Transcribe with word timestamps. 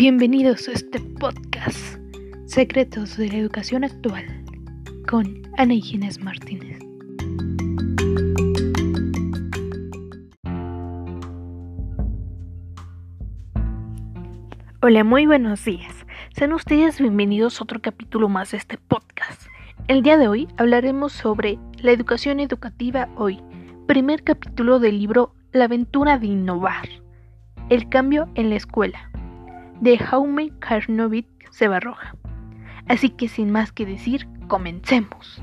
Bienvenidos 0.00 0.66
a 0.66 0.72
este 0.72 0.98
podcast, 0.98 1.98
Secretos 2.46 3.18
de 3.18 3.28
la 3.28 3.34
Educación 3.34 3.84
Actual, 3.84 4.24
con 5.06 5.42
Ana 5.58 5.74
Ginés 5.74 6.24
Martínez. 6.24 6.78
Hola, 14.80 15.04
muy 15.04 15.26
buenos 15.26 15.66
días. 15.66 16.06
Sean 16.34 16.54
ustedes 16.54 16.98
bienvenidos 16.98 17.60
a 17.60 17.64
otro 17.64 17.82
capítulo 17.82 18.30
más 18.30 18.52
de 18.52 18.56
este 18.56 18.78
podcast. 18.78 19.48
El 19.86 20.00
día 20.00 20.16
de 20.16 20.28
hoy 20.28 20.48
hablaremos 20.56 21.12
sobre 21.12 21.58
la 21.76 21.90
educación 21.90 22.40
educativa 22.40 23.10
hoy, 23.16 23.42
primer 23.86 24.24
capítulo 24.24 24.78
del 24.78 24.98
libro 24.98 25.34
La 25.52 25.64
aventura 25.64 26.18
de 26.18 26.28
innovar, 26.28 26.88
el 27.68 27.90
cambio 27.90 28.30
en 28.34 28.48
la 28.48 28.56
escuela 28.56 29.09
de 29.80 29.98
Jaume 29.98 30.52
Karnovic 30.58 31.26
Cebarroja. 31.52 32.14
Así 32.88 33.10
que 33.10 33.28
sin 33.28 33.50
más 33.50 33.72
que 33.72 33.86
decir, 33.86 34.28
comencemos. 34.48 35.42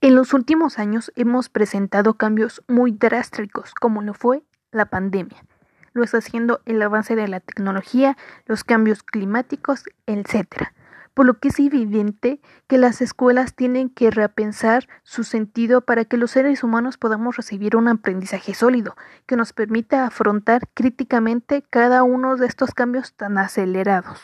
En 0.00 0.14
los 0.14 0.34
últimos 0.34 0.78
años 0.78 1.12
hemos 1.16 1.48
presentado 1.48 2.14
cambios 2.14 2.62
muy 2.68 2.92
drásticos, 2.92 3.72
como 3.74 4.02
lo 4.02 4.12
fue 4.12 4.42
la 4.70 4.86
pandemia. 4.86 5.44
Lo 5.92 6.02
está 6.02 6.18
haciendo 6.18 6.60
el 6.66 6.82
avance 6.82 7.16
de 7.16 7.28
la 7.28 7.40
tecnología, 7.40 8.16
los 8.46 8.64
cambios 8.64 9.02
climáticos, 9.02 9.84
etc 10.06 10.72
por 11.14 11.26
lo 11.26 11.38
que 11.38 11.48
es 11.48 11.58
evidente 11.60 12.40
que 12.66 12.76
las 12.76 13.00
escuelas 13.00 13.54
tienen 13.54 13.88
que 13.88 14.10
repensar 14.10 14.88
su 15.04 15.24
sentido 15.24 15.80
para 15.80 16.04
que 16.04 16.16
los 16.16 16.32
seres 16.32 16.62
humanos 16.62 16.98
podamos 16.98 17.36
recibir 17.36 17.76
un 17.76 17.88
aprendizaje 17.88 18.52
sólido 18.52 18.96
que 19.26 19.36
nos 19.36 19.52
permita 19.52 20.06
afrontar 20.06 20.68
críticamente 20.74 21.62
cada 21.70 22.02
uno 22.02 22.36
de 22.36 22.46
estos 22.46 22.72
cambios 22.72 23.14
tan 23.14 23.38
acelerados. 23.38 24.20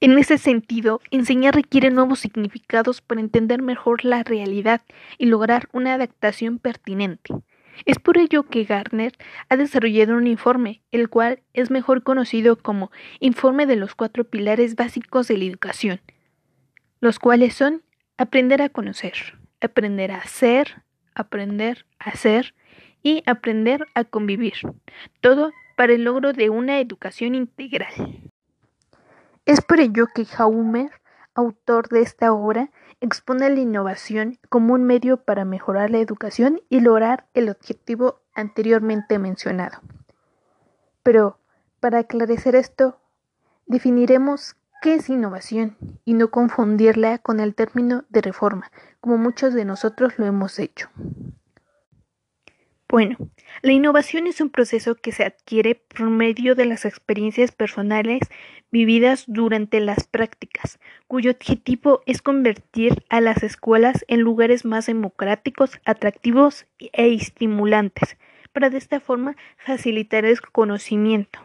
En 0.00 0.18
ese 0.18 0.36
sentido, 0.36 1.00
enseñar 1.10 1.54
requiere 1.54 1.90
nuevos 1.90 2.18
significados 2.18 3.00
para 3.00 3.22
entender 3.22 3.62
mejor 3.62 4.04
la 4.04 4.22
realidad 4.22 4.82
y 5.16 5.26
lograr 5.26 5.68
una 5.72 5.94
adaptación 5.94 6.58
pertinente. 6.58 7.32
Es 7.84 7.98
por 7.98 8.18
ello 8.18 8.44
que 8.44 8.64
Gartner 8.64 9.12
ha 9.48 9.56
desarrollado 9.56 10.16
un 10.16 10.26
informe, 10.26 10.82
el 10.90 11.08
cual 11.08 11.40
es 11.52 11.70
mejor 11.70 12.02
conocido 12.02 12.56
como 12.56 12.90
Informe 13.20 13.66
de 13.66 13.76
los 13.76 13.94
cuatro 13.94 14.24
pilares 14.24 14.76
básicos 14.76 15.28
de 15.28 15.38
la 15.38 15.44
educación, 15.44 16.00
los 17.00 17.18
cuales 17.18 17.54
son 17.54 17.82
aprender 18.16 18.62
a 18.62 18.68
conocer, 18.68 19.38
aprender 19.60 20.12
a 20.12 20.24
ser, 20.24 20.82
aprender 21.14 21.86
a 21.98 22.10
hacer 22.10 22.54
y 23.02 23.22
aprender 23.26 23.86
a 23.94 24.04
convivir, 24.04 24.54
todo 25.20 25.52
para 25.76 25.92
el 25.92 26.04
logro 26.04 26.32
de 26.32 26.50
una 26.50 26.80
educación 26.80 27.34
integral. 27.34 27.92
Es 29.44 29.60
por 29.60 29.80
ello 29.80 30.06
que 30.14 30.24
Jaumer, 30.24 30.90
autor 31.34 31.88
de 31.88 32.00
esta 32.00 32.32
obra, 32.32 32.70
expone 33.04 33.50
la 33.50 33.60
innovación 33.60 34.38
como 34.48 34.72
un 34.72 34.84
medio 34.84 35.18
para 35.18 35.44
mejorar 35.44 35.90
la 35.90 35.98
educación 35.98 36.62
y 36.70 36.80
lograr 36.80 37.26
el 37.34 37.50
objetivo 37.50 38.20
anteriormente 38.34 39.18
mencionado. 39.18 39.80
Pero, 41.02 41.38
para 41.80 41.98
aclarecer 41.98 42.56
esto, 42.56 42.98
definiremos 43.66 44.56
qué 44.80 44.94
es 44.94 45.10
innovación 45.10 45.76
y 46.06 46.14
no 46.14 46.30
confundirla 46.30 47.18
con 47.18 47.40
el 47.40 47.54
término 47.54 48.04
de 48.08 48.22
reforma, 48.22 48.70
como 49.00 49.18
muchos 49.18 49.52
de 49.52 49.66
nosotros 49.66 50.18
lo 50.18 50.24
hemos 50.24 50.58
hecho. 50.58 50.88
Bueno, 52.94 53.16
la 53.62 53.72
innovación 53.72 54.28
es 54.28 54.40
un 54.40 54.50
proceso 54.50 54.94
que 54.94 55.10
se 55.10 55.24
adquiere 55.24 55.74
por 55.74 56.10
medio 56.10 56.54
de 56.54 56.64
las 56.64 56.84
experiencias 56.84 57.50
personales 57.50 58.20
vividas 58.70 59.24
durante 59.26 59.80
las 59.80 60.06
prácticas, 60.06 60.78
cuyo 61.08 61.32
objetivo 61.32 62.02
es 62.06 62.22
convertir 62.22 63.04
a 63.08 63.20
las 63.20 63.42
escuelas 63.42 64.04
en 64.06 64.20
lugares 64.20 64.64
más 64.64 64.86
democráticos, 64.86 65.80
atractivos 65.84 66.66
e 66.78 67.12
estimulantes, 67.12 68.16
para 68.52 68.70
de 68.70 68.78
esta 68.78 69.00
forma 69.00 69.34
facilitar 69.56 70.24
el 70.24 70.40
conocimiento. 70.40 71.40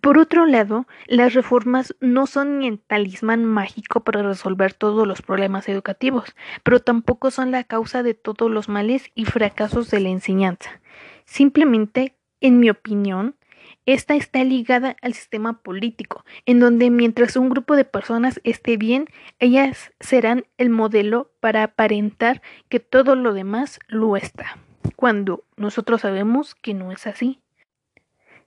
Por 0.00 0.16
otro 0.16 0.46
lado, 0.46 0.86
las 1.06 1.34
reformas 1.34 1.94
no 2.00 2.26
son 2.26 2.58
ni 2.58 2.68
el 2.68 2.78
talismán 2.78 3.44
mágico 3.44 4.00
para 4.00 4.22
resolver 4.22 4.72
todos 4.72 5.06
los 5.06 5.20
problemas 5.20 5.68
educativos, 5.68 6.34
pero 6.62 6.80
tampoco 6.80 7.30
son 7.30 7.50
la 7.50 7.64
causa 7.64 8.02
de 8.02 8.14
todos 8.14 8.50
los 8.50 8.70
males 8.70 9.10
y 9.14 9.26
fracasos 9.26 9.90
de 9.90 10.00
la 10.00 10.08
enseñanza. 10.08 10.80
Simplemente, 11.26 12.16
en 12.40 12.60
mi 12.60 12.70
opinión, 12.70 13.36
esta 13.84 14.14
está 14.14 14.42
ligada 14.42 14.96
al 15.02 15.12
sistema 15.12 15.60
político, 15.62 16.24
en 16.46 16.60
donde 16.60 16.90
mientras 16.90 17.36
un 17.36 17.50
grupo 17.50 17.76
de 17.76 17.84
personas 17.84 18.40
esté 18.42 18.78
bien, 18.78 19.06
ellas 19.38 19.92
serán 20.00 20.46
el 20.56 20.70
modelo 20.70 21.30
para 21.40 21.62
aparentar 21.62 22.40
que 22.70 22.80
todo 22.80 23.16
lo 23.16 23.34
demás 23.34 23.78
lo 23.86 24.16
está, 24.16 24.56
cuando 24.96 25.44
nosotros 25.56 26.00
sabemos 26.00 26.54
que 26.54 26.72
no 26.72 26.90
es 26.90 27.06
así. 27.06 27.40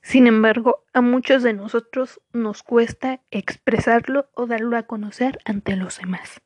Sin 0.03 0.28
embargo, 0.28 0.84
a 0.91 1.00
muchos 1.00 1.44
de 1.44 1.53
nosotros 1.53 2.19
nos 2.34 2.62
cuesta 2.62 3.22
expresarlo 3.31 4.30
o 4.36 4.46
darlo 4.47 4.75
a 4.75 4.84
conocer 4.84 5.40
ante 5.46 5.78
los 5.78 5.97
demás. 5.97 6.41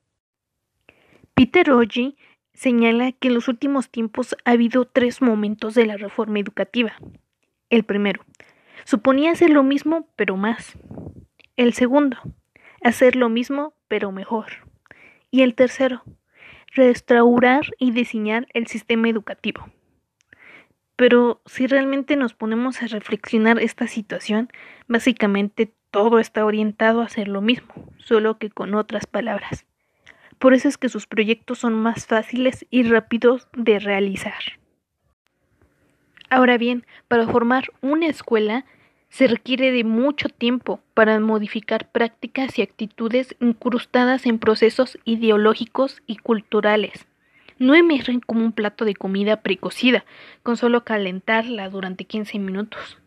Peter 1.33 1.71
Oji 1.71 2.17
señala 2.53 3.11
que 3.13 3.29
en 3.29 3.33
los 3.33 3.47
últimos 3.47 3.89
tiempos 3.89 4.37
ha 4.45 4.51
habido 4.51 4.85
tres 4.85 5.23
momentos 5.23 5.73
de 5.73 5.87
la 5.87 5.97
reforma 5.97 6.39
educativa. 6.39 6.93
El 7.71 7.83
primero, 7.83 8.23
suponía 8.85 9.31
hacer 9.31 9.49
lo 9.49 9.63
mismo 9.63 10.07
pero 10.15 10.37
más. 10.37 10.77
El 11.55 11.73
segundo, 11.73 12.17
hacer 12.83 13.15
lo 13.15 13.27
mismo 13.27 13.73
pero 13.87 14.11
mejor. 14.11 14.69
Y 15.31 15.41
el 15.41 15.55
tercero, 15.55 16.03
restaurar 16.75 17.65
y 17.79 17.89
diseñar 17.89 18.45
el 18.53 18.67
sistema 18.67 19.09
educativo. 19.09 19.65
Pero 20.97 21.41
si 21.45 21.67
realmente 21.67 22.15
nos 22.15 22.33
ponemos 22.33 22.81
a 22.81 22.87
reflexionar 22.87 23.59
esta 23.59 23.87
situación, 23.87 24.49
básicamente 24.87 25.71
todo 25.91 26.19
está 26.19 26.43
orientado 26.43 27.01
a 27.01 27.05
hacer 27.05 27.27
lo 27.27 27.39
mismo, 27.39 27.73
solo 27.97 28.39
que 28.39 28.49
con 28.49 28.73
otras 28.73 29.05
palabras. 29.05 29.65
Por 30.39 30.55
eso 30.55 30.67
es 30.67 30.77
que 30.77 30.89
sus 30.89 31.05
proyectos 31.05 31.59
son 31.59 31.75
más 31.75 32.07
fáciles 32.07 32.65
y 32.71 32.83
rápidos 32.83 33.47
de 33.53 33.77
realizar. 33.77 34.41
Ahora 36.31 36.57
bien, 36.57 36.85
para 37.07 37.27
formar 37.27 37.65
una 37.81 38.07
escuela 38.07 38.65
se 39.09 39.27
requiere 39.27 39.71
de 39.71 39.83
mucho 39.83 40.29
tiempo 40.29 40.81
para 40.95 41.19
modificar 41.19 41.91
prácticas 41.91 42.57
y 42.57 42.63
actitudes 42.63 43.35
incrustadas 43.39 44.25
en 44.25 44.39
procesos 44.39 44.97
ideológicos 45.05 46.01
y 46.07 46.17
culturales 46.17 47.06
no 47.59 47.75
emergen 47.75 48.19
como 48.19 48.43
un 48.43 48.51
plato 48.51 48.85
de 48.85 48.95
comida 48.95 49.41
precocida, 49.41 50.05
con 50.43 50.57
solo 50.57 50.83
calentarla 50.83 51.69
durante 51.69 52.05
15 52.05 52.39
minutos, 52.39 52.97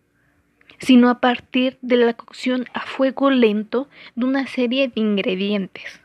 sino 0.79 1.09
a 1.11 1.21
partir 1.21 1.79
de 1.83 1.97
la 1.97 2.15
cocción 2.15 2.67
a 2.73 2.81
fuego 2.81 3.31
lento 3.31 3.89
de 4.15 4.25
una 4.25 4.47
serie 4.47 4.89
de 4.89 5.01
ingredientes. 5.01 6.01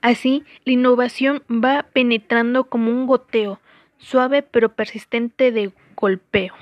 Así, 0.00 0.44
la 0.64 0.72
innovación 0.72 1.42
va 1.48 1.84
penetrando 1.92 2.64
como 2.64 2.90
un 2.90 3.06
goteo, 3.06 3.60
suave 3.98 4.42
pero 4.42 4.74
persistente 4.74 5.52
de 5.52 5.72
golpeo. 5.96 6.54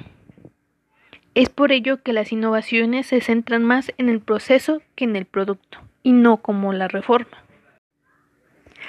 Es 1.34 1.48
por 1.48 1.72
ello 1.72 2.03
que 2.03 2.12
las 2.12 2.32
innovaciones 2.32 3.06
se 3.06 3.20
centran 3.20 3.64
más 3.64 3.92
en 3.97 4.09
el 4.09 4.20
proceso 4.20 4.82
que 4.94 5.04
en 5.04 5.16
el 5.16 5.25
producto, 5.25 5.78
y 6.03 6.12
no 6.12 6.38
como 6.38 6.72
la 6.72 6.88
reforma. 6.88 7.38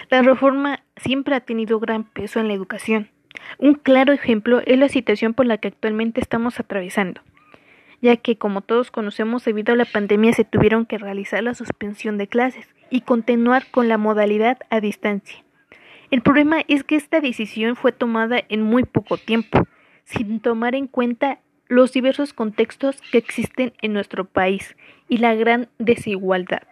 La 0.10 0.22
reforma 0.22 0.84
siempre 0.98 1.36
ha 1.36 1.42
tenido 1.42 1.80
gran 1.80 2.04
peso 2.04 2.40
en 2.40 2.48
la 2.48 2.54
educación. 2.54 3.10
Un 3.58 3.76
claro 3.76 4.14
ejemplo 4.14 4.62
es 4.66 4.78
la 4.78 4.90
situación 4.90 5.34
por 5.34 5.46
la 5.46 5.58
que 5.58 5.70
actualmente 5.70 6.22
estamos 6.22 6.60
atravesando, 6.60 7.22
ya 8.02 8.18
que 8.18 8.38
como 8.38 8.62
todos 8.62 8.92
conocemos 8.92 9.46
debido 9.46 9.74
a 9.74 9.78
la 9.78 9.86
pandemia 9.86 10.34
se 10.34 10.44
tuvieron 10.44 10.86
que 10.86 10.98
realizar 10.98 11.44
la 11.44 11.54
suspensión 11.54 12.18
de 12.18 12.28
clases 12.28 12.68
y 12.90 13.02
continuar 13.02 13.66
con 13.72 13.88
la 13.88 13.98
modalidad 13.98 14.60
a 14.70 14.80
distancia. 14.80 15.44
El 16.12 16.22
problema 16.22 16.58
es 16.68 16.84
que 16.84 16.98
esta 16.98 17.22
decisión 17.22 17.76
fue 17.76 17.94
tomada 17.94 18.44
en 18.50 18.62
muy 18.62 18.84
poco 18.84 19.18
tiempo, 19.18 19.66
sin 20.04 20.42
tomar 20.42 20.76
en 20.76 20.88
cuenta 20.88 21.40
los 21.70 21.94
diversos 21.94 22.34
contextos 22.34 23.02
que 23.12 23.18
existen 23.18 23.72
en 23.82 23.94
nuestro 23.94 24.26
país 24.26 24.76
y 25.08 25.20
la 25.20 25.36
gran 25.36 25.70
desigualdad. 25.80 26.64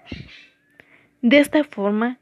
De 1.21 1.39
esta 1.39 1.63
forma, 1.63 2.19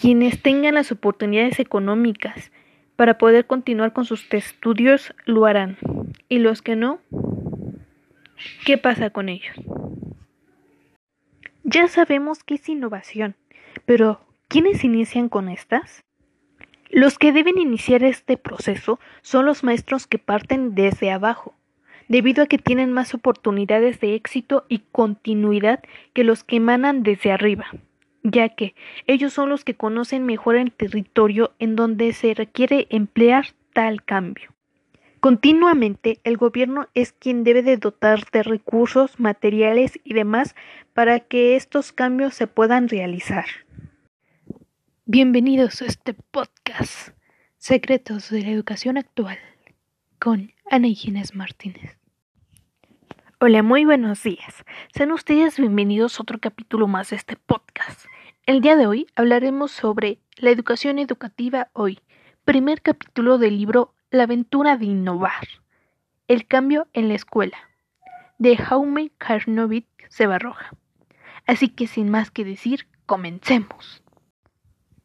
quienes 0.00 0.40
tengan 0.40 0.74
las 0.74 0.92
oportunidades 0.92 1.60
económicas 1.60 2.50
para 2.96 3.18
poder 3.18 3.46
continuar 3.46 3.92
con 3.92 4.06
sus 4.06 4.32
estudios 4.32 5.14
lo 5.26 5.44
harán. 5.44 5.76
Y 6.30 6.38
los 6.38 6.62
que 6.62 6.74
no, 6.74 7.00
¿qué 8.64 8.78
pasa 8.78 9.10
con 9.10 9.28
ellos? 9.28 9.54
Ya 11.64 11.86
sabemos 11.88 12.42
que 12.42 12.54
es 12.54 12.66
innovación, 12.70 13.36
pero 13.84 14.22
¿quiénes 14.48 14.84
inician 14.84 15.28
con 15.28 15.50
estas? 15.50 16.02
Los 16.88 17.18
que 17.18 17.32
deben 17.32 17.58
iniciar 17.58 18.02
este 18.02 18.38
proceso 18.38 18.98
son 19.20 19.44
los 19.44 19.62
maestros 19.64 20.06
que 20.06 20.18
parten 20.18 20.74
desde 20.74 21.10
abajo, 21.10 21.54
debido 22.08 22.42
a 22.42 22.46
que 22.46 22.56
tienen 22.56 22.90
más 22.90 23.12
oportunidades 23.12 24.00
de 24.00 24.14
éxito 24.14 24.64
y 24.70 24.78
continuidad 24.92 25.82
que 26.14 26.24
los 26.24 26.42
que 26.42 26.56
emanan 26.56 27.02
desde 27.02 27.32
arriba, 27.32 27.66
ya 28.22 28.48
que 28.50 28.74
ellos 29.06 29.32
son 29.32 29.48
los 29.48 29.64
que 29.64 29.74
conocen 29.74 30.26
mejor 30.26 30.56
el 30.56 30.72
territorio 30.72 31.52
en 31.58 31.76
donde 31.76 32.12
se 32.12 32.34
requiere 32.34 32.86
emplear 32.90 33.46
tal 33.72 34.02
cambio. 34.04 34.54
Continuamente 35.20 36.18
el 36.24 36.38
gobierno 36.38 36.88
es 36.94 37.12
quien 37.12 37.44
debe 37.44 37.62
de 37.62 37.76
dotar 37.76 38.30
de 38.30 38.42
recursos, 38.42 39.20
materiales 39.20 40.00
y 40.02 40.14
demás 40.14 40.54
para 40.94 41.20
que 41.20 41.56
estos 41.56 41.92
cambios 41.92 42.34
se 42.34 42.46
puedan 42.46 42.88
realizar. 42.88 43.44
Bienvenidos 45.04 45.82
a 45.82 45.86
este 45.86 46.14
podcast 46.14 47.10
Secretos 47.58 48.30
de 48.30 48.42
la 48.42 48.50
Educación 48.50 48.96
Actual 48.96 49.38
con 50.18 50.52
Ana 50.70 50.88
Inés 50.88 51.34
Martínez. 51.34 51.98
Hola, 53.42 53.62
muy 53.62 53.86
buenos 53.86 54.22
días. 54.22 54.64
Sean 54.94 55.12
ustedes 55.12 55.58
bienvenidos 55.58 56.18
a 56.18 56.22
otro 56.22 56.38
capítulo 56.38 56.86
más 56.86 57.08
de 57.10 57.16
este 57.16 57.36
podcast. 57.36 58.04
El 58.50 58.62
día 58.62 58.74
de 58.74 58.88
hoy 58.88 59.06
hablaremos 59.14 59.70
sobre 59.70 60.18
la 60.34 60.50
educación 60.50 60.98
educativa 60.98 61.68
hoy, 61.72 62.00
primer 62.44 62.82
capítulo 62.82 63.38
del 63.38 63.56
libro 63.56 63.94
La 64.10 64.24
aventura 64.24 64.76
de 64.76 64.86
innovar. 64.86 65.46
El 66.26 66.48
cambio 66.48 66.88
en 66.92 67.06
la 67.06 67.14
escuela, 67.14 67.56
de 68.38 68.56
Jaume 68.56 69.12
Karnovich 69.18 69.86
Sebarroja. 70.08 70.72
Así 71.46 71.68
que 71.68 71.86
sin 71.86 72.10
más 72.10 72.32
que 72.32 72.44
decir, 72.44 72.88
comencemos. 73.06 74.02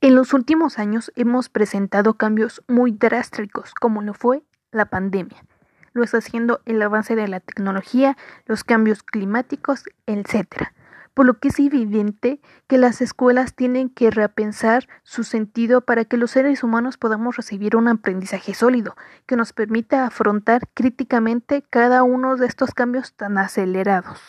En 0.02 0.16
los 0.16 0.34
últimos 0.34 0.80
años 0.80 1.12
hemos 1.16 1.48
presentado 1.48 2.16
cambios 2.16 2.64
muy 2.68 2.94
drásticos, 2.94 3.76
como 3.76 4.02
lo 4.02 4.16
fue 4.16 4.42
la 4.72 4.86
pandemia. 4.86 5.46
Lo 5.94 6.04
está 6.04 6.18
haciendo 6.18 6.62
el 6.66 6.82
avance 6.82 7.16
de 7.16 7.28
la 7.28 7.42
tecnología, 7.42 8.18
los 8.48 8.64
cambios 8.64 9.04
climáticos, 9.04 9.84
etc. 10.08 10.74
Por 11.16 11.26
lo 11.26 11.40
que 11.40 11.48
es 11.48 11.60
evidente 11.60 12.42
que 12.68 12.78
las 12.78 13.02
escuelas 13.02 13.56
tienen 13.56 13.90
que 13.90 14.12
repensar 14.12 14.88
su 15.04 15.24
sentido 15.24 15.82
para 15.82 16.06
que 16.06 16.18
los 16.18 16.32
seres 16.32 16.62
humanos 16.62 16.98
podamos 16.98 17.38
recibir 17.38 17.76
un 17.78 17.88
aprendizaje 17.88 18.54
sólido 18.54 18.96
que 19.26 19.38
nos 19.38 19.54
permita 19.54 20.06
afrontar 20.06 20.62
críticamente 20.74 21.64
cada 21.70 22.04
uno 22.04 22.36
de 22.36 22.46
estos 22.46 22.74
cambios 22.74 23.14
tan 23.14 23.38
acelerados. 23.38 24.22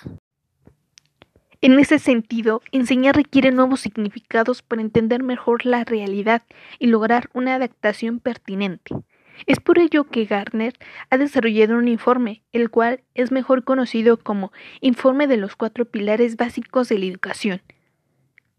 En 1.61 1.79
ese 1.81 1.99
sentido, 1.99 2.63
enseñar 2.71 3.17
requiere 3.17 3.51
nuevos 3.51 3.81
significados 3.81 4.63
para 4.63 4.83
entender 4.83 5.25
mejor 5.25 5.67
la 5.67 5.83
realidad 5.83 6.43
y 6.79 6.87
lograr 6.87 7.31
una 7.33 7.57
adaptación 7.57 8.21
pertinente. 8.21 8.95
Es 9.45 9.61
por 9.61 9.79
ello 9.79 10.05
que 10.05 10.25
Gartner 10.25 10.75
ha 11.11 11.19
desarrollado 11.19 11.77
un 11.77 11.89
informe, 11.89 12.43
el 12.53 12.71
cual 12.71 13.03
es 13.15 13.31
mejor 13.31 13.65
conocido 13.65 14.17
como 14.17 14.53
Informe 14.81 15.27
de 15.27 15.37
los 15.37 15.57
cuatro 15.57 15.85
pilares 15.85 16.37
básicos 16.37 16.89
de 16.89 16.99
la 16.99 17.07
educación, 17.07 17.61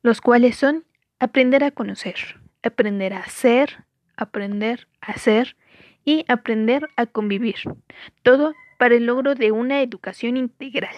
los 0.04 0.22
cuales 0.22 0.56
son 0.56 0.86
aprender 1.20 1.64
a 1.64 1.72
conocer, 1.72 2.40
aprender 2.62 3.14
a 3.14 3.26
ser, 3.28 3.86
aprender 4.16 4.88
a 5.02 5.14
hacer 5.14 5.56
y 6.06 6.26
aprender 6.28 6.88
a 6.96 7.06
convivir, 7.08 7.56
todo 8.22 8.54
para 8.78 8.96
el 8.96 9.06
logro 9.06 9.36
de 9.36 9.52
una 9.52 9.82
educación 9.82 10.38
integral. 10.38 10.94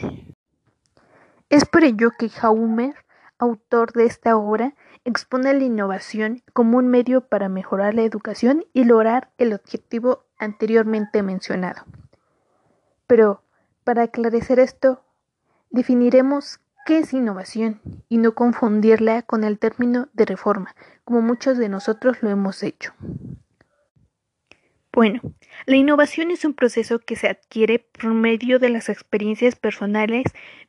Es 1.49 1.65
por 1.65 1.83
ello 1.83 2.11
que 2.17 2.29
Jaume, 2.29 2.93
autor 3.39 3.93
de 3.93 4.05
esta 4.05 4.35
obra, 4.37 4.75
expone 5.09 5.53
la 5.53 5.63
innovación 5.63 6.43
como 6.53 6.77
un 6.77 6.87
medio 6.87 7.21
para 7.21 7.49
mejorar 7.49 7.95
la 7.95 8.03
educación 8.03 8.65
y 8.73 8.85
lograr 8.85 9.29
el 9.37 9.53
objetivo 9.53 10.23
anteriormente 10.37 11.23
mencionado. 11.23 11.83
Pero, 13.07 13.41
para 13.83 14.03
aclarecer 14.03 14.59
esto, 14.59 15.01
definiremos 15.71 16.59
qué 16.85 16.99
es 16.99 17.13
innovación 17.13 17.81
y 18.07 18.17
no 18.19 18.35
confundirla 18.35 19.23
con 19.23 19.43
el 19.43 19.59
término 19.59 20.09
de 20.13 20.25
reforma, 20.25 20.75
como 21.03 21.21
muchos 21.21 21.57
de 21.57 21.69
nosotros 21.69 22.21
lo 22.21 22.29
hemos 22.29 22.63
hecho. 22.63 22.93
Bueno, 24.91 25.21
la 25.67 25.75
innovación 25.75 26.31
es 26.31 26.45
un 26.45 26.55
proceso 26.55 26.97
que 26.97 27.15
se 27.15 27.27
adquiere 27.27 27.79
por 27.79 28.13
medio 28.13 28.57
de 28.57 28.69
las 28.69 28.89
experiencias 28.89 29.55
personales 29.55 30.25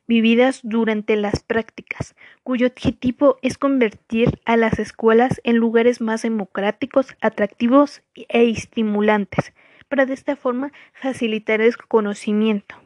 vividas 0.07 0.59
durante 0.63 1.15
las 1.15 1.41
prácticas, 1.43 2.15
cuyo 2.43 2.67
objetivo 2.67 3.37
es 3.41 3.57
convertir 3.57 4.39
a 4.45 4.57
las 4.57 4.77
escuelas 4.77 5.41
en 5.43 5.57
lugares 5.57 6.01
más 6.01 6.21
democráticos, 6.21 7.15
atractivos 7.19 8.03
e 8.13 8.49
estimulantes, 8.49 9.53
para 9.89 10.05
de 10.05 10.13
esta 10.13 10.35
forma 10.35 10.71
facilitar 10.93 11.59
el 11.59 11.75
conocimiento. 11.77 12.80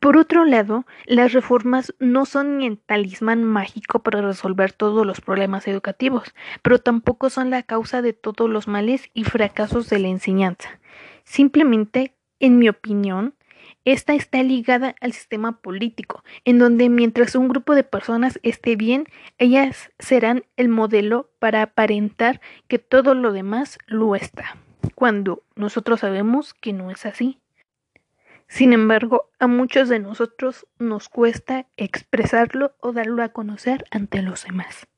Por 0.00 0.16
otro 0.16 0.46
lado, 0.46 0.86
las 1.04 1.34
reformas 1.34 1.94
no 1.98 2.24
son 2.24 2.56
ni 2.56 2.66
el 2.66 2.78
talismán 2.78 3.44
mágico 3.44 3.98
para 3.98 4.22
resolver 4.22 4.72
todos 4.72 5.06
los 5.06 5.20
problemas 5.20 5.68
educativos, 5.68 6.34
pero 6.62 6.78
tampoco 6.78 7.28
son 7.28 7.50
la 7.50 7.62
causa 7.62 8.00
de 8.00 8.14
todos 8.14 8.48
los 8.48 8.66
males 8.66 9.10
y 9.12 9.24
fracasos 9.24 9.90
de 9.90 9.98
la 9.98 10.08
enseñanza. 10.08 10.80
Simplemente, 11.24 12.14
en 12.38 12.58
mi 12.58 12.70
opinión, 12.70 13.34
esta 13.84 14.14
está 14.14 14.42
ligada 14.42 14.94
al 15.02 15.12
sistema 15.12 15.60
político, 15.60 16.24
en 16.46 16.58
donde 16.58 16.88
mientras 16.88 17.34
un 17.34 17.48
grupo 17.48 17.74
de 17.74 17.84
personas 17.84 18.40
esté 18.42 18.76
bien, 18.76 19.04
ellas 19.36 19.90
serán 19.98 20.44
el 20.56 20.70
modelo 20.70 21.28
para 21.38 21.60
aparentar 21.60 22.40
que 22.68 22.78
todo 22.78 23.14
lo 23.14 23.32
demás 23.32 23.78
lo 23.86 24.16
está, 24.16 24.56
cuando 24.94 25.42
nosotros 25.56 26.00
sabemos 26.00 26.54
que 26.54 26.72
no 26.72 26.90
es 26.90 27.04
así. 27.04 27.39
Sin 28.50 28.72
embargo, 28.72 29.30
a 29.38 29.46
muchos 29.46 29.88
de 29.88 30.00
nosotros 30.00 30.66
nos 30.80 31.08
cuesta 31.08 31.68
expresarlo 31.76 32.74
o 32.80 32.92
darlo 32.92 33.22
a 33.22 33.28
conocer 33.28 33.84
ante 33.92 34.22
los 34.22 34.42
demás. 34.42 34.88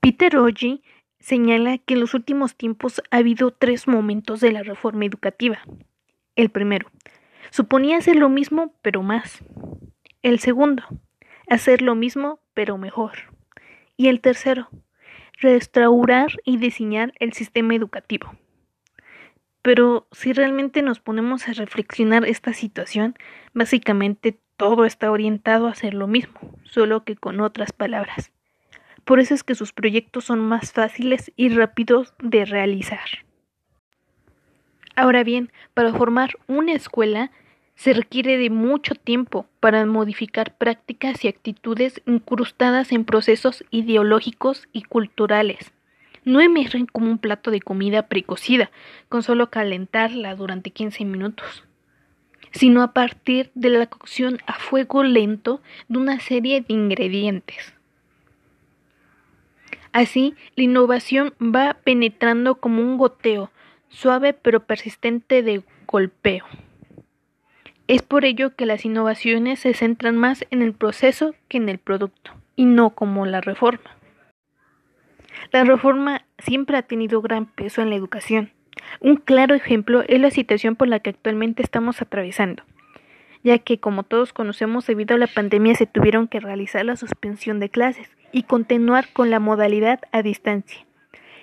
Peter 0.00 0.38
Oji 0.38 0.82
señala 1.20 1.76
que 1.76 1.92
en 1.92 2.00
los 2.00 2.14
últimos 2.14 2.56
tiempos 2.56 3.02
ha 3.10 3.18
habido 3.18 3.50
tres 3.50 3.86
momentos 3.86 4.40
de 4.40 4.52
la 4.52 4.62
reforma 4.62 5.04
educativa. 5.04 5.58
El 6.34 6.48
primero, 6.48 6.90
suponía 7.50 7.98
hacer 7.98 8.16
lo 8.16 8.30
mismo 8.30 8.74
pero 8.80 9.02
más. 9.02 9.44
El 10.22 10.38
segundo, 10.38 10.82
hacer 11.46 11.82
lo 11.82 11.94
mismo 11.94 12.40
pero 12.54 12.78
mejor. 12.78 13.18
Y 13.98 14.08
el 14.08 14.22
tercero, 14.22 14.70
restaurar 15.42 16.32
y 16.42 16.56
diseñar 16.56 17.12
el 17.20 17.34
sistema 17.34 17.74
educativo. 17.74 18.32
Pero 19.64 20.06
si 20.12 20.34
realmente 20.34 20.82
nos 20.82 21.00
ponemos 21.00 21.48
a 21.48 21.54
reflexionar 21.54 22.26
esta 22.26 22.52
situación, 22.52 23.16
básicamente 23.54 24.38
todo 24.58 24.84
está 24.84 25.10
orientado 25.10 25.68
a 25.68 25.70
hacer 25.70 25.94
lo 25.94 26.06
mismo, 26.06 26.38
solo 26.64 27.04
que 27.04 27.16
con 27.16 27.40
otras 27.40 27.72
palabras. 27.72 28.30
Por 29.06 29.20
eso 29.20 29.32
es 29.32 29.42
que 29.42 29.54
sus 29.54 29.72
proyectos 29.72 30.24
son 30.24 30.40
más 30.40 30.74
fáciles 30.74 31.32
y 31.36 31.48
rápidos 31.48 32.12
de 32.22 32.44
realizar. 32.44 33.08
Ahora 34.96 35.24
bien, 35.24 35.50
para 35.72 35.94
formar 35.94 36.32
una 36.46 36.74
escuela 36.74 37.30
se 37.74 37.94
requiere 37.94 38.36
de 38.36 38.50
mucho 38.50 38.94
tiempo 38.94 39.46
para 39.60 39.86
modificar 39.86 40.58
prácticas 40.58 41.24
y 41.24 41.28
actitudes 41.28 42.02
incrustadas 42.04 42.92
en 42.92 43.06
procesos 43.06 43.64
ideológicos 43.70 44.68
y 44.74 44.82
culturales 44.82 45.72
no 46.24 46.40
emergen 46.40 46.86
como 46.86 47.10
un 47.10 47.18
plato 47.18 47.50
de 47.50 47.60
comida 47.60 48.06
precocida, 48.08 48.70
con 49.08 49.22
solo 49.22 49.50
calentarla 49.50 50.34
durante 50.34 50.70
15 50.70 51.04
minutos, 51.04 51.64
sino 52.52 52.82
a 52.82 52.92
partir 52.92 53.50
de 53.54 53.70
la 53.70 53.86
cocción 53.86 54.38
a 54.46 54.54
fuego 54.54 55.02
lento 55.02 55.60
de 55.88 55.98
una 55.98 56.20
serie 56.20 56.60
de 56.60 56.72
ingredientes. 56.72 57.74
Así, 59.92 60.34
la 60.56 60.64
innovación 60.64 61.34
va 61.40 61.74
penetrando 61.84 62.56
como 62.56 62.82
un 62.82 62.98
goteo, 62.98 63.50
suave 63.88 64.32
pero 64.32 64.66
persistente 64.66 65.42
de 65.42 65.62
golpeo. 65.86 66.44
Es 67.86 68.02
por 68.02 68.24
ello 68.24 68.56
que 68.56 68.66
las 68.66 68.84
innovaciones 68.84 69.60
se 69.60 69.74
centran 69.74 70.16
más 70.16 70.46
en 70.50 70.62
el 70.62 70.72
proceso 70.72 71.34
que 71.48 71.58
en 71.58 71.68
el 71.68 71.78
producto, 71.78 72.32
y 72.56 72.64
no 72.64 72.90
como 72.90 73.26
la 73.26 73.40
reforma. 73.40 73.90
La 75.52 75.64
reforma 75.64 76.24
siempre 76.38 76.76
ha 76.76 76.82
tenido 76.82 77.22
gran 77.22 77.46
peso 77.46 77.82
en 77.82 77.90
la 77.90 77.96
educación. 77.96 78.52
Un 79.00 79.16
claro 79.16 79.54
ejemplo 79.54 80.02
es 80.06 80.20
la 80.20 80.30
situación 80.30 80.76
por 80.76 80.88
la 80.88 81.00
que 81.00 81.10
actualmente 81.10 81.62
estamos 81.62 82.02
atravesando, 82.02 82.64
ya 83.42 83.58
que 83.58 83.78
como 83.78 84.02
todos 84.02 84.32
conocemos 84.32 84.86
debido 84.86 85.14
a 85.14 85.18
la 85.18 85.26
pandemia 85.26 85.74
se 85.74 85.86
tuvieron 85.86 86.28
que 86.28 86.40
realizar 86.40 86.84
la 86.84 86.96
suspensión 86.96 87.60
de 87.60 87.70
clases 87.70 88.10
y 88.32 88.44
continuar 88.44 89.12
con 89.12 89.30
la 89.30 89.40
modalidad 89.40 90.00
a 90.12 90.22
distancia. 90.22 90.84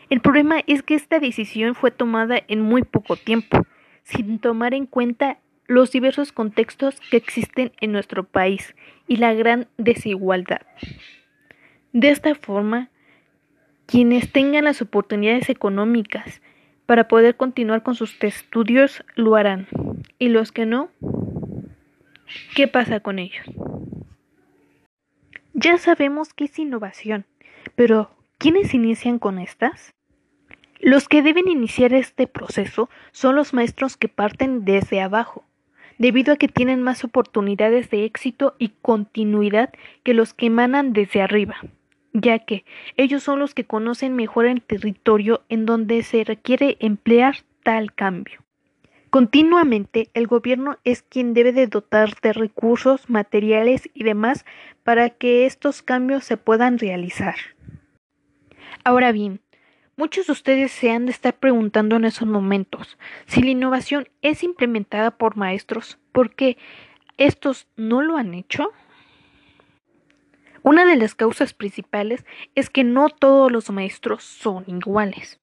El 0.10 0.20
problema 0.20 0.58
es 0.68 0.84
que 0.84 0.96
esta 0.96 1.20
decisión 1.20 1.74
fue 1.74 1.90
tomada 1.90 2.42
en 2.48 2.62
muy 2.62 2.84
poco 2.84 3.16
tiempo, 3.16 3.66
sin 4.04 4.40
tomar 4.40 4.74
en 4.74 4.86
cuenta 4.86 5.40
los 5.68 5.92
diversos 5.92 6.34
contextos 6.34 7.00
que 7.10 7.16
existen 7.16 7.72
en 7.80 7.94
nuestro 7.94 8.26
país 8.26 8.76
y 9.08 9.18
la 9.18 9.34
gran 9.34 9.70
desigualdad. 9.78 10.62
De 11.94 12.10
esta 12.10 12.36
forma, 12.36 12.90
Quienes 13.92 14.32
tengan 14.32 14.64
las 14.64 14.82
oportunidades 14.82 15.50
económicas 15.50 16.42
para 16.86 17.10
poder 17.10 17.36
continuar 17.36 17.84
con 17.84 17.94
sus 17.94 18.16
estudios 18.24 19.04
lo 19.16 19.36
harán. 19.36 19.68
Y 20.18 20.30
los 20.30 20.54
que 20.54 20.66
no, 20.66 20.92
¿qué 22.56 22.70
pasa 22.70 23.02
con 23.02 23.20
ellos? 23.20 23.46
Ya 25.54 25.78
sabemos 25.78 26.34
que 26.34 26.46
es 26.46 26.58
innovación, 26.58 27.26
pero 27.76 28.16
¿quiénes 28.38 28.74
inician 28.74 29.20
con 29.20 29.40
estas? 29.40 29.94
Los 30.80 31.10
que 31.10 31.22
deben 31.22 31.50
iniciar 31.50 31.94
este 31.94 32.28
proceso 32.28 32.90
son 33.12 33.36
los 33.36 33.54
maestros 33.54 33.98
que 33.98 34.08
parten 34.08 34.64
desde 34.64 35.02
abajo, 35.02 35.44
debido 35.98 36.32
a 36.32 36.38
que 36.38 36.48
tienen 36.48 36.82
más 36.82 37.04
oportunidades 37.04 37.90
de 37.90 38.06
éxito 38.06 38.56
y 38.58 38.70
continuidad 38.82 39.74
que 40.04 40.14
los 40.14 40.34
que 40.34 40.46
emanan 40.46 40.94
desde 40.94 41.22
arriba, 41.22 41.58
ya 42.14 42.40
que 42.40 42.66
ellos 42.98 43.24
son 43.24 43.40
los 43.40 43.54
que 43.54 43.66
conocen 43.66 44.16
mejor 44.16 44.46
el 44.46 44.62
territorio 44.62 45.44
en 45.50 45.66
donde 45.66 46.04
se 46.04 46.24
requiere 46.24 46.78
emplear 46.80 47.38
tal 47.64 47.94
cambio. 47.94 48.44
Continuamente 49.10 50.10
el 50.14 50.28
gobierno 50.28 50.78
es 50.84 51.02
quien 51.02 51.34
debe 51.34 51.52
de 51.52 51.68
dotar 51.68 52.14
de 52.22 52.34
recursos, 52.34 53.10
materiales 53.10 53.90
y 53.94 54.04
demás 54.04 54.46
para 54.84 55.10
que 55.10 55.46
estos 55.46 55.82
cambios 55.82 56.24
se 56.24 56.38
puedan 56.38 56.80
realizar. 56.80 57.36
Ahora 58.84 59.12
bien, 59.12 59.42
Muchos 60.02 60.26
de 60.26 60.32
ustedes 60.32 60.72
se 60.72 60.90
han 60.90 61.06
de 61.06 61.12
estar 61.12 61.36
preguntando 61.36 61.96
en 61.98 62.06
esos 62.06 62.28
momentos 62.28 62.98
si 63.28 63.44
la 63.44 63.52
innovación 63.52 64.08
es 64.24 64.42
implementada 64.42 65.12
por 65.12 65.38
maestros, 65.38 66.00
porque 66.12 66.58
estos 67.18 67.68
no 67.76 68.02
lo 68.02 68.18
han 68.18 68.34
hecho. 68.34 68.72
Una 70.64 70.86
de 70.86 70.96
las 70.96 71.16
causas 71.16 71.54
principales 71.54 72.24
es 72.54 72.70
que 72.70 72.84
no 72.84 73.10
todos 73.10 73.52
los 73.52 73.70
maestros 73.72 74.24
son 74.24 74.64
iguales. 74.68 75.40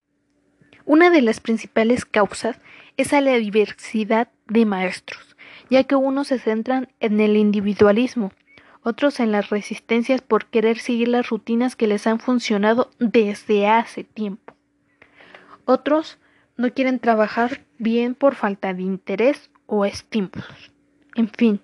Una 0.85 1.11
de 1.11 1.23
las 1.23 1.41
principales 1.41 2.05
causas 2.05 2.61
es 2.97 3.13
a 3.13 3.21
la 3.21 3.35
diversidad 3.37 4.29
de 4.47 4.65
maestros, 4.65 5.37
ya 5.71 5.85
que 5.85 5.97
unos 5.97 6.29
se 6.29 6.39
centran 6.39 6.89
en 7.01 7.21
el 7.21 7.37
individualismo, 7.37 8.33
otros 8.83 9.21
en 9.21 9.33
las 9.33 9.51
resistencias 9.51 10.23
por 10.23 10.47
querer 10.47 10.79
seguir 10.79 11.09
las 11.09 11.29
rutinas 11.29 11.77
que 11.77 11.89
les 11.89 12.07
han 12.07 12.21
funcionado 12.21 12.91
desde 12.99 13.67
hace 13.67 14.05
tiempo. 14.05 14.55
Otros 15.65 16.19
no 16.57 16.73
quieren 16.73 17.01
trabajar 17.01 17.61
bien 17.79 18.15
por 18.15 18.35
falta 18.35 18.73
de 18.73 18.83
interés 18.83 19.51
o 19.67 19.85
estímulos. 19.85 20.73
En 21.17 21.29
fin, 21.29 21.61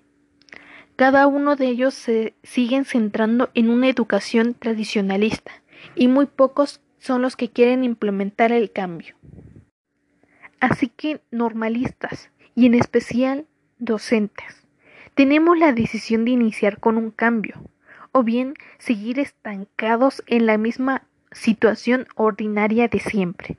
cada 0.95 1.27
uno 1.27 1.55
de 1.55 1.67
ellos 1.67 1.93
se 1.93 2.35
siguen 2.43 2.85
centrando 2.85 3.49
en 3.53 3.69
una 3.69 3.89
educación 3.89 4.53
tradicionalista 4.53 5.51
y 5.95 6.07
muy 6.07 6.25
pocos 6.25 6.81
son 6.99 7.21
los 7.21 7.35
que 7.35 7.49
quieren 7.49 7.83
implementar 7.83 8.51
el 8.51 8.71
cambio. 8.71 9.15
Así 10.59 10.87
que 10.87 11.21
normalistas 11.31 12.31
y 12.55 12.65
en 12.65 12.73
especial 12.73 13.45
docentes 13.77 14.65
tenemos 15.15 15.57
la 15.57 15.71
decisión 15.71 16.25
de 16.25 16.31
iniciar 16.31 16.79
con 16.79 16.97
un 16.97 17.11
cambio, 17.11 17.55
o 18.11 18.23
bien 18.23 18.53
seguir 18.77 19.19
estancados 19.19 20.23
en 20.27 20.45
la 20.45 20.57
misma 20.57 21.03
situación 21.31 22.07
ordinaria 22.15 22.87
de 22.87 22.99
siempre. 22.99 23.57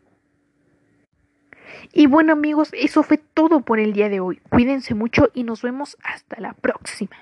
Y 1.92 2.06
bueno 2.06 2.32
amigos, 2.32 2.70
eso 2.72 3.02
fue 3.02 3.18
todo 3.18 3.60
por 3.60 3.78
el 3.78 3.92
día 3.92 4.08
de 4.08 4.20
hoy. 4.20 4.40
Cuídense 4.50 4.94
mucho 4.94 5.30
y 5.34 5.44
nos 5.44 5.62
vemos 5.62 5.96
hasta 6.02 6.40
la 6.40 6.52
próxima. 6.52 7.16